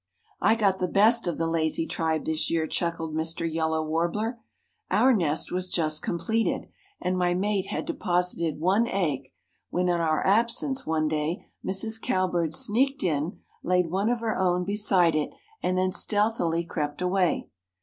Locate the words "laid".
13.61-13.91